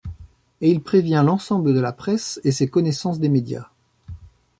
[0.61, 3.69] Et il prévient l’ensemble de la presse et ses connaissances des médias.